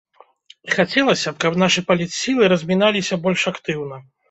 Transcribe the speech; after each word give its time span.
Хацелася 0.75 1.29
б, 1.35 1.39
каб 1.43 1.59
нашы 1.65 1.85
палітсілы 1.93 2.51
разміналіся 2.55 3.23
больш 3.29 3.47
актыўна. 3.55 4.05